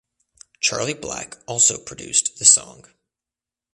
Charlie 0.61 0.95
Black 0.95 1.37
also 1.45 1.77
produced 1.77 2.39
the 2.39 2.45
song. 2.45 2.85